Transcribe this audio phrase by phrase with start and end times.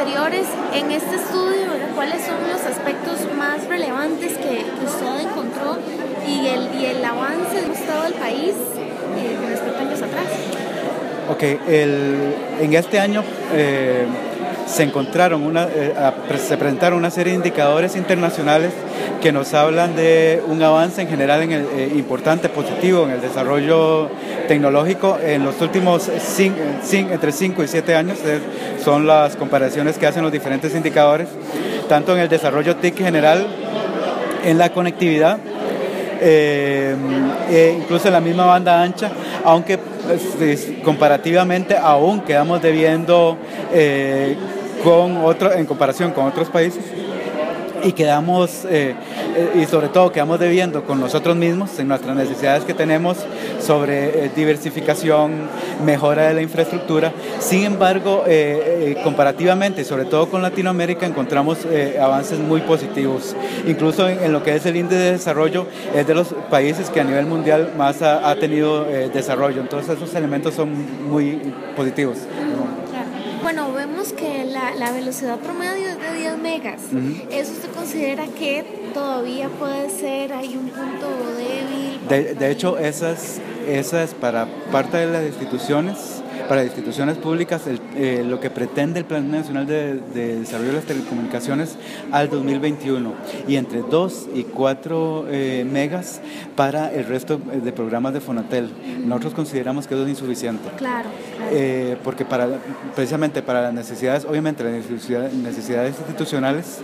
[0.00, 5.76] anteriores, en este estudio, ¿cuáles son los aspectos más relevantes que, usted encontró
[6.26, 8.54] y el, y el avance de estado del país
[9.18, 10.26] eh, respecto a años atrás?
[11.28, 14.06] Ok, el, en este año eh,
[14.70, 15.92] se encontraron una, eh,
[16.38, 18.72] se presentaron una serie de indicadores internacionales
[19.20, 24.08] que nos hablan de un avance en general eh, importante, positivo en el desarrollo
[24.48, 26.58] tecnológico en los últimos cinco,
[27.12, 28.18] entre 5 y 7 años.
[28.82, 31.28] son las comparaciones que hacen los diferentes indicadores,
[31.88, 33.46] tanto en el desarrollo TIC general,
[34.44, 35.38] en la conectividad,
[36.22, 36.94] eh,
[37.50, 39.10] e incluso en la misma banda ancha,
[39.44, 43.36] aunque pues, comparativamente aún quedamos debiendo
[43.72, 44.36] eh,
[44.82, 46.84] con otro, en comparación con otros países
[47.84, 48.94] y quedamos, eh,
[49.36, 53.18] eh, y sobre todo quedamos debiendo con nosotros mismos en nuestras necesidades que tenemos
[53.60, 55.48] sobre eh, diversificación,
[55.84, 57.12] mejora de la infraestructura.
[57.38, 58.24] Sin embargo,
[59.02, 61.58] comparativamente, sobre todo con Latinoamérica, encontramos
[62.00, 63.34] avances muy positivos.
[63.66, 67.04] Incluso en, lo que es el índice de desarrollo, es de los países que a
[67.04, 69.60] nivel mundial más ha, ha tenido desarrollo.
[69.60, 70.70] Entonces, esos elementos son
[71.08, 72.18] muy positivos.
[73.42, 76.82] Bueno, vemos que la, la, velocidad promedio es de 10 megas.
[77.30, 82.00] ¿Eso usted considera que todavía puede ser, hay un punto débil?
[82.08, 86.19] De, de hecho, esa es, esa es para parte de las instituciones
[86.50, 91.76] para instituciones públicas eh, lo que pretende el Plan Nacional de, Desarrollo de las Telecomunicaciones
[92.10, 93.14] al 2021
[93.46, 96.20] y entre 2 y 4 eh, megas
[96.56, 98.68] para el resto de programas de Fonatel.
[99.04, 100.68] Nosotros consideramos que eso es insuficiente.
[100.76, 101.08] Claro.
[101.52, 102.48] Eh, porque para,
[102.96, 104.72] precisamente para las necesidades, obviamente las
[105.32, 106.78] necesidades, institucionales,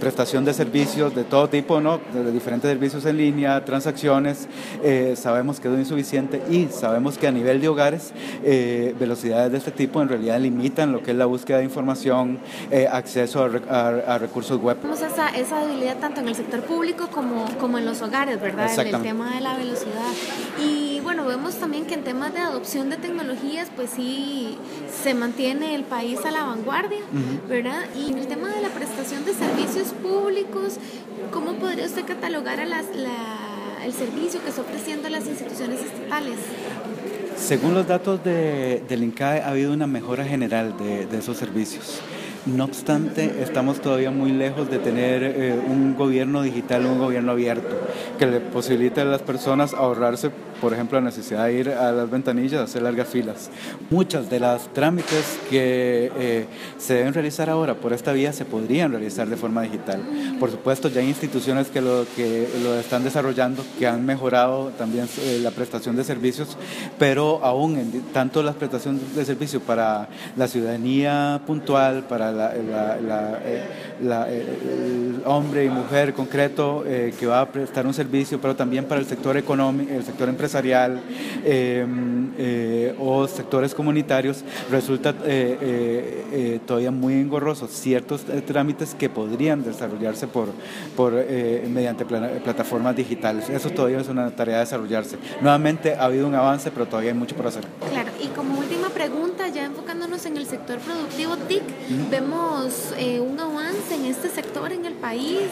[0.00, 1.98] prestación de servicios de todo tipo, ¿no?
[2.12, 4.48] de diferentes servicios en línea, transacciones,
[5.14, 8.12] sabemos que es insuficiente y sabemos que a nivel de hogares
[8.98, 12.38] velocidades de este tipo en realidad limitan lo que es la búsqueda de información,
[12.70, 14.76] eh, acceso a, recursos web.
[14.78, 18.70] Tenemos esa, esa debilidad tanto en el sector público como, como en los hogares, ¿verdad?
[18.78, 20.12] En el tema de la velocidad.
[20.62, 24.58] Y bueno, vemos también que en temas de adopción de tecnologías, pues sí
[25.02, 27.00] se mantiene el país a la vanguardia,
[27.48, 27.82] ¿verdad?
[27.96, 30.78] Y en el tema de la prestación de servicios públicos,
[31.30, 32.86] ¿cómo podría usted catalogar a las,
[33.84, 36.36] el servicio que está ofreciendo las instituciones estatales?
[37.38, 42.00] Según los datos de, del INCAE, ha habido una mejora general de, de esos servicios.
[42.48, 47.76] No obstante, estamos todavía muy lejos de tener eh, un gobierno digital, un gobierno abierto,
[48.18, 52.10] que le posibilite a las personas ahorrarse, por ejemplo, la necesidad de ir a las
[52.10, 53.50] ventanillas, hacer largas filas.
[53.90, 56.46] Muchas de las trámites que eh,
[56.78, 60.00] se deben realizar ahora por esta vía se podrían realizar de forma digital.
[60.40, 65.06] Por supuesto, ya hay instituciones que lo, que lo están desarrollando, que han mejorado también
[65.20, 66.56] eh, la prestación de servicios,
[66.98, 75.22] pero aún tanto la prestación de servicios para la ciudadanía puntual, para la, eh, el
[75.24, 79.06] hombre y mujer concreto eh, que va a prestar un servicio, pero también para el
[79.06, 81.00] sector económico, el sector empresarial
[81.44, 85.14] em, eh, o sectores comunitarios, resulta
[86.66, 90.48] todavía muy engorroso ciertos trámites que podrían desarrollarse por,
[90.96, 93.48] por, mediante plataformas digitales.
[93.48, 95.16] Eso todavía es una tarea de desarrollarse.
[95.40, 97.64] Nuevamente ha habido un avance, pero todavía hay mucho por hacer.
[97.90, 101.62] Claro, y como última pregunta, ya enfocándonos en el sector productivo TIC,
[102.10, 105.48] vemos eh, un avance en este sector en el país,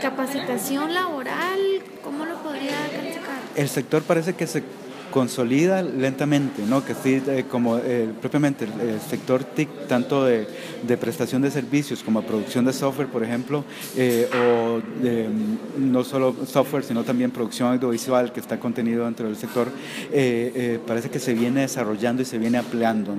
[0.00, 1.60] capacitación laboral,
[2.02, 3.38] ¿cómo lo podría calificar?
[3.54, 4.62] El sector parece que se
[5.10, 6.84] consolida lentamente, ¿no?
[6.84, 10.46] que sí, eh, como eh, propiamente el, sector TIC, tanto de,
[11.00, 13.64] prestación de servicios como producción de software, por ejemplo,
[13.96, 14.80] eh, o
[15.78, 19.68] no solo software, sino también producción audiovisual que está contenido dentro del sector,
[20.86, 23.14] parece que se viene desarrollando y se viene ampliando.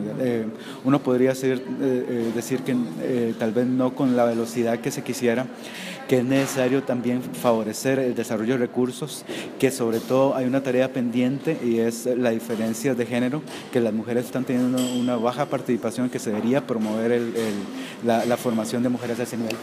[0.84, 5.48] uno podría decir que tal vez no con la velocidad que se quisiera,
[6.10, 9.24] que es necesario también favorecer el desarrollo de recursos,
[9.60, 13.42] que sobre todo hay una tarea pendiente y es la diferencia de género,
[13.72, 17.22] que las mujeres están teniendo una baja participación que se debería promover
[18.04, 19.56] la, la formación de mujeres a ese nivel.